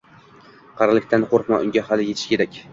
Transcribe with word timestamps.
Qarilikdan 0.79 1.27
qo`rqma, 1.35 1.63
unga 1.69 1.87
hali 1.93 2.11
etish 2.17 2.29
kerak 2.35 2.63